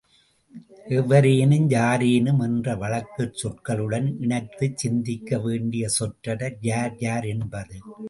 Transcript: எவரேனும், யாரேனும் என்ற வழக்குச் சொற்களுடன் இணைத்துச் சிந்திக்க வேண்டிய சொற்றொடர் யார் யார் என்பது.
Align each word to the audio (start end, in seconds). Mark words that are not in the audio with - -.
எவரேனும், 0.89 1.69
யாரேனும் 1.69 2.39
என்ற 2.39 2.75
வழக்குச் 2.75 3.37
சொற்களுடன் 3.43 4.09
இணைத்துச் 4.19 4.77
சிந்திக்க 4.77 5.39
வேண்டிய 5.39 5.87
சொற்றொடர் 5.87 6.57
யார் 6.61 6.97
யார் 6.97 7.25
என்பது. 7.25 7.79